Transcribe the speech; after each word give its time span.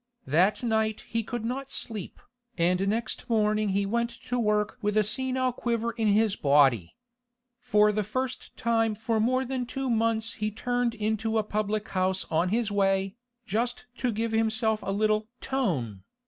That 0.25 0.63
night 0.63 1.01
he 1.07 1.21
could 1.21 1.45
not 1.45 1.69
sleep, 1.69 2.19
and 2.57 2.87
next 2.87 3.29
morning 3.29 3.69
he 3.69 3.85
went 3.85 4.09
to 4.23 4.39
work 4.39 4.79
with 4.81 4.97
a 4.97 5.03
senile 5.03 5.53
quiver 5.53 5.91
in 5.91 6.07
his 6.07 6.35
body. 6.35 6.95
For 7.59 7.91
the 7.91 8.03
first 8.03 8.57
time 8.57 8.95
for 8.95 9.19
more 9.19 9.45
than 9.45 9.67
two 9.67 9.91
months 9.91 10.33
he 10.33 10.49
turned 10.49 10.95
into 10.95 11.37
a 11.37 11.43
public 11.43 11.89
house 11.89 12.25
on 12.31 12.49
his 12.49 12.71
way, 12.71 13.15
just 13.45 13.85
to 13.99 14.11
give 14.11 14.31
himself 14.31 14.79
a 14.81 14.91
little 14.91 15.27
'tone. 15.39 16.01